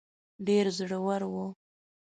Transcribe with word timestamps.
ډېر 0.45 0.65
زړه 0.77 0.97
ور 1.05 1.21
وو. 1.31 1.45